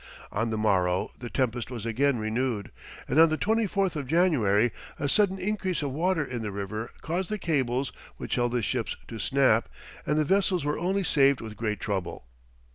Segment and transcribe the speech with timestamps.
[0.31, 2.71] On the morrow the tempest was again renewed,
[3.07, 7.29] and on the 24th of January, a sudden increase of water in the river caused
[7.29, 9.69] the cables which held the ships to snap,
[10.03, 12.25] and the vessels were only saved with great trouble.